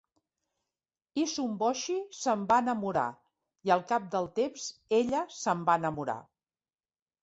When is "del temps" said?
4.19-4.69